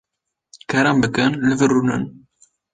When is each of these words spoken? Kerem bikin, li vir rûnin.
Kerem 0.69 0.97
bikin, 1.03 1.31
li 1.47 1.53
vir 1.59 1.69
rûnin. 1.75 2.03